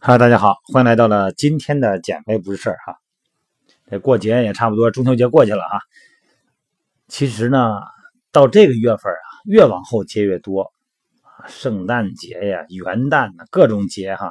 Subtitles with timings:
[0.00, 2.98] 哈，大家好，欢迎来到了今天的减肥不是事儿哈。
[3.90, 5.80] 这过节也差不多，中秋节过去了哈。
[7.08, 7.72] 其实呢，
[8.30, 10.70] 到这个月份啊，越往后节越多
[11.22, 14.30] 啊，圣诞节呀、元旦呐，各种节哈。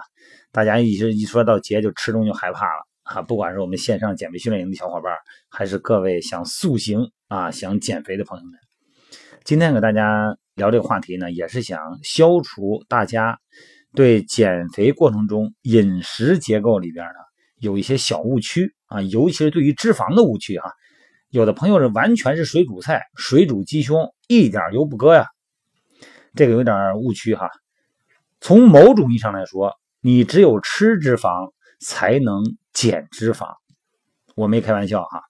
[0.54, 3.22] 大家一直一说到节就吃东西就害怕了啊。
[3.22, 5.14] 不管是我们线上减肥训练营的小伙伴，
[5.50, 8.54] 还是各位想塑形啊、想减肥的朋友们，
[9.44, 13.38] 今天给大家聊这个话题呢，也是想消除大家。
[13.98, 17.14] 对减肥过程中饮食结构里边呢，
[17.58, 20.72] 有一些小误区啊，尤其是对于脂肪的误区哈。
[21.32, 25.26] 有的朋友是完全是水煮菜、水煮鸡胸，一点油不搁呀，
[26.36, 27.50] 这个有点误区哈。
[28.40, 33.48] 从某种意义上来说，你只有吃脂肪才能减脂肪，
[34.36, 35.24] 我没开玩笑哈。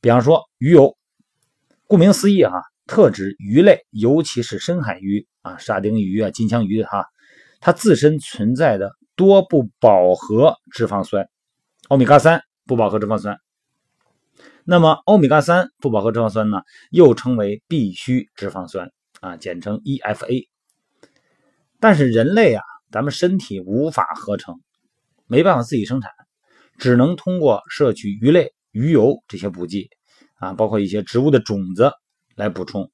[0.00, 0.96] 比方说鱼油，
[1.86, 7.06] 顾名思义哈，特指鱼类，尤其是深海鱼啊，沙丁鱼啊、金枪鱼哈。
[7.66, 11.28] 它自身存在的多不饱和脂肪酸，
[11.88, 13.40] 欧米伽三不饱和脂肪酸。
[14.64, 16.60] 那么，欧米伽三不饱和脂肪酸呢，
[16.92, 20.46] 又称为必需脂肪酸啊，简称 EFA。
[21.80, 24.60] 但是人类啊，咱们身体无法合成，
[25.26, 26.12] 没办法自己生产，
[26.78, 29.90] 只能通过摄取鱼类、鱼油这些补剂
[30.38, 31.90] 啊，包括一些植物的种子
[32.36, 32.92] 来补充。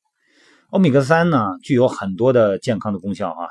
[0.70, 3.48] 欧米伽三呢，具有很多的健康的功效啊。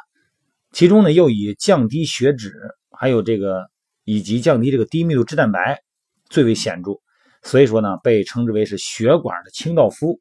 [0.71, 2.53] 其中呢，又以降低血脂，
[2.91, 3.69] 还有这个
[4.05, 5.81] 以及降低这个低密度脂蛋白
[6.29, 7.01] 最为显著，
[7.43, 10.19] 所以说呢，被称之为是血管的清道夫。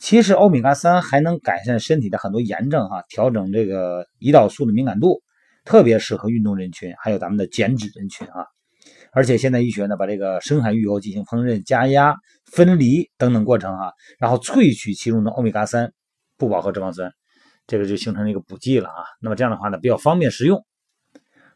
[0.00, 5.22] 其实欧米伽三还能改善身体的很多炎症哈，调整这个胰岛素的敏感度，
[5.64, 8.46] 特别适合运动人群，还有咱们的减脂人群啊。
[9.12, 12.14] 而且现代医学呢，把这个深海鱼油进行烹饪、加压、
[12.44, 15.92] 分离等等过程哈，然后萃取其中的欧米伽三
[16.36, 17.12] 不饱和脂肪酸。
[17.68, 20.64] 这个就形成了一个补剂了啊，那么这样的话呢，比较方便实用。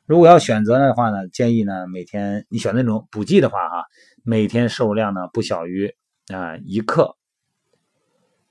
[0.04, 3.84] 如果要选择的话呢，建议呢每天你选那种补剂的话哈，
[4.22, 5.94] 每天摄入量呢不小于
[6.28, 7.16] 啊一克。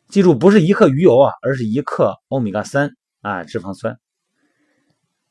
[0.07, 2.89] 记住，不是一克鱼油啊，而是一克欧米伽三
[3.21, 3.97] 啊脂肪酸。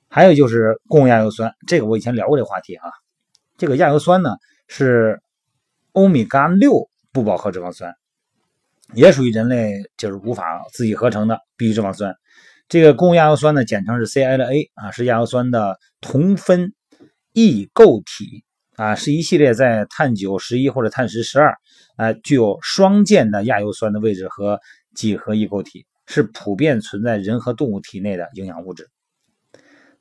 [0.08, 2.88] 还有就是共亚油酸，这个我以前聊过这个话题啊。
[3.58, 4.36] 这个亚油酸呢
[4.68, 5.20] 是
[5.92, 7.92] 欧米伽六不饱和脂肪酸。
[8.94, 12.14] 也属于人类就是无法自己合成的必需脂肪酸。
[12.68, 16.72] 这个共亚油酸呢，简称是 CLA 啊，是亚油酸的同分
[17.32, 18.44] 异构体
[18.76, 21.56] 啊，是一系列在碳九十一或者碳十十二
[21.96, 24.60] 啊，具有双键的亚油酸的位置和
[24.94, 28.88] 几何异构体，是普遍存在人和动物体内的营养物质。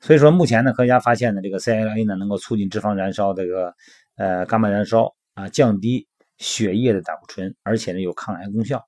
[0.00, 3.74] 所以说，目前呢，科学家发现呢，这个 CLA 呢，能够促进脂肪燃烧，这个
[4.16, 6.06] 呃伽马燃烧啊，降低。
[6.40, 8.82] 血液的胆固醇，而且呢有抗癌功效，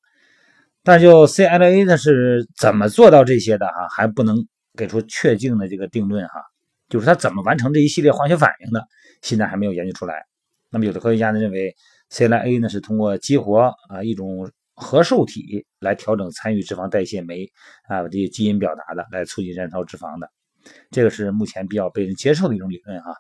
[0.83, 6.43] 但就 CLA 呢是怎么做到这些的哈，还不能给出确定的这个定论哈，
[6.89, 8.83] 就是它怎么完成这一系列化学反应的，
[9.21, 10.25] 现在还没有研究出来。
[10.71, 11.77] 那么有的科学家呢认为
[12.11, 17.47] CLA 呢是通过激活啊一种核受体来调整参与脂肪代谢酶
[17.87, 20.31] 啊这些基因表达的，来促进燃烧脂肪的，
[20.91, 23.15] 这个是目前比较被人接受的一种理论哈。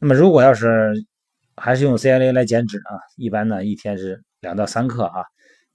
[0.00, 0.92] 那么如果要是
[1.60, 5.24] 还是用 CLA 来减脂啊，一般呢一天是两到三克啊，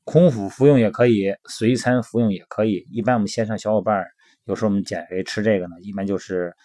[0.04, 2.86] 空腹服用也可以，随餐服用也可以。
[2.92, 4.06] 一般我们线上小伙伴
[4.46, 6.56] 有时候我们减肥吃这个呢，一般就是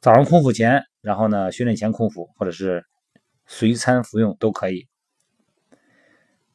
[0.00, 2.84] 早上空腹前，然后呢训练前空腹，或者是
[3.46, 4.86] 随餐服用都可以。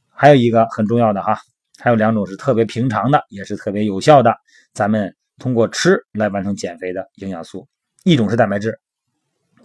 [0.09, 1.37] 还有一个很重要的哈，
[1.77, 4.35] 还有两种是特别平常的，也是特别有效的，
[4.73, 7.67] 咱们通过吃来完成减肥的营养素，
[8.03, 8.79] 一种是蛋白质。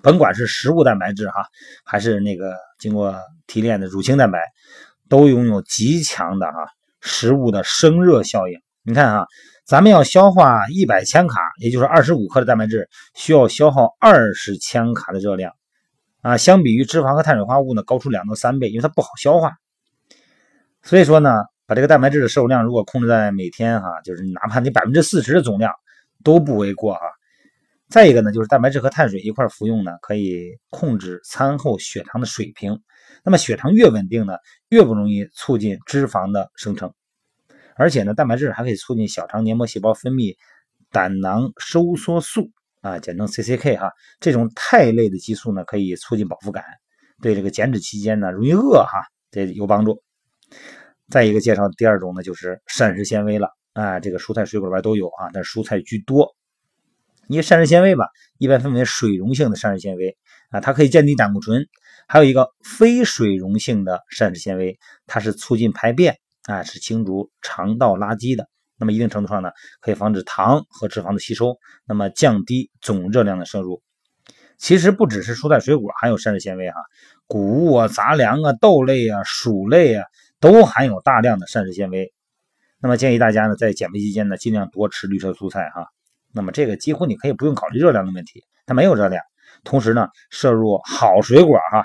[0.03, 1.45] 甭管是食物蛋白质哈，
[1.85, 3.15] 还是那个经过
[3.47, 4.39] 提炼的乳清蛋白，
[5.09, 6.67] 都拥有极强的哈
[7.01, 8.59] 食物的生热效应。
[8.83, 9.27] 你看哈，
[9.67, 15.53] 咱们要消化一百千卡，也就是二十五克的蛋白质，需要消耗二十千卡的热量
[16.23, 16.37] 啊。
[16.37, 19.53] 相比于脂肪和碳水化合物呢，高出两到三倍，因为它不好消化。
[20.83, 25.71] 所以说呢，把这个蛋白质的摄入量如果控制在每天哈，就是哪怕你百分之四十的总量
[26.25, 27.01] 都不为过哈。
[27.91, 32.81] 再一个呢，就是蛋白质和碳水一块服用呢，可以控制餐后血糖的水平。
[33.25, 34.35] 那么血糖越稳定呢，
[34.69, 36.95] 越不容易促进脂肪的生成。
[37.75, 40.37] 而且呢，蛋白质还可以促进小肠黏膜细胞分泌
[40.93, 43.91] 胆囊收缩素啊，简称 CCK 哈。
[44.21, 46.63] 这种肽类的激素呢，可以促进饱腹感，
[47.21, 49.03] 对这个减脂期间呢容易饿哈，
[49.33, 50.01] 这有帮助。
[51.09, 56.37] 再一个介绍第二种呢，就是膳食纤维了啊，这个蔬菜水果里边都有啊，但蔬菜居多。
[57.29, 58.07] 因为膳食纤维吧，
[58.39, 60.17] 一般分为水溶性的膳食纤维
[60.51, 61.63] 啊，它可以降低胆固醇；
[62.09, 68.49] 还有一个非水溶性的膳食纤维，它是促进排便啊，是清除肠道垃圾的。
[68.77, 69.51] 那么一定程度上呢，
[69.81, 73.83] 可以防止糖和脂肪的吸收，那么降低总热量的摄入。
[74.59, 76.81] 其实不只是蔬菜水果含有膳食纤维哈，
[77.27, 80.05] 谷物啊、杂粮啊、豆类啊、薯类啊
[80.41, 82.13] 都含有大量的膳食纤维。
[82.81, 85.87] 那么建议大家呢，在减肥期间呢，尽量多吃绿色蔬菜哈。
[86.33, 89.23] 那么这个几乎你可以不用考虑热量的问题，它没有热量。
[89.65, 91.85] 同时呢，摄入好水果哈，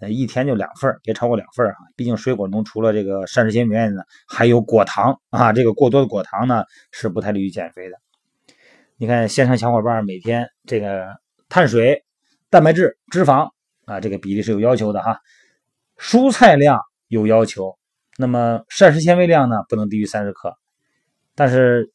[0.00, 1.78] 呃，一天就两份别超过两份哈。
[1.96, 7.96] 毕竟水果中除了这个膳食纤维呢，还有果糖啊，这个过多的果糖呢是不太利于减肥的。
[8.96, 11.06] 你看线上小伙伴每天这个
[11.48, 12.04] 碳水、
[12.48, 13.50] 蛋白质、脂肪
[13.86, 15.18] 啊，这个比例是有要求的哈。
[15.98, 17.76] 蔬菜量有要求，
[18.18, 20.56] 那么膳食纤维量呢不能低于三十克。
[21.34, 21.90] 但是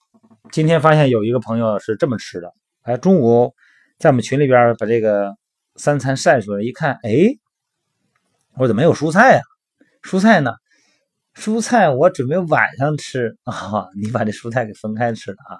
[0.51, 3.53] 今天发现有一个朋友是这么吃的，哎，中午。
[3.97, 5.37] 在我们群里边把这个
[5.75, 7.37] 三餐晒出来一看，哎，
[8.57, 9.41] 我怎么没有蔬菜啊？
[10.01, 10.51] 蔬菜呢？
[11.35, 13.87] 蔬菜我准备晚上吃啊！
[13.95, 15.55] 你把这蔬菜给分开吃了啊？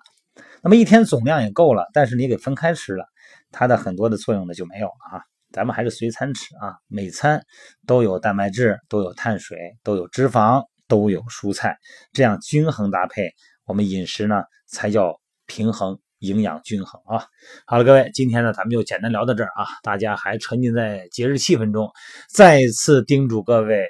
[0.61, 3.05] 那么一天总量也够了，但是你给分开吃了，
[3.51, 5.23] 它的很多的作用呢就没有了啊！
[5.53, 7.41] 咱们还是随餐吃啊，每餐
[7.85, 11.77] 都有蛋白质，都有碳水，都有脂肪，都有蔬菜，
[12.11, 13.29] 这样均衡搭配，
[13.71, 15.97] 我们饮食呢才叫平衡。
[16.21, 17.25] 营养均衡啊！
[17.65, 19.65] 好了，各位，今天呢，咱们就简单聊到这儿啊。
[19.81, 21.89] 大家还沉浸在节日气氛中，
[22.29, 23.83] 再次叮嘱各位，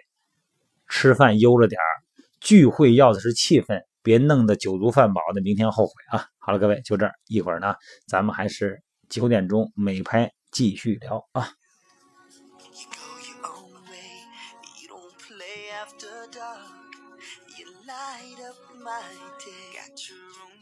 [0.88, 1.92] 吃饭悠着点儿，
[2.40, 6.26] 聚会要的是气氛，别弄得酒足饭饱的，明天后悔啊！
[6.38, 7.76] 好了，各位，就这儿，一会儿呢，
[8.08, 11.50] 咱们还是九点钟美拍继续聊啊。
[17.88, 19.02] Light up my
[19.44, 19.74] day.
[19.74, 20.60] Got your own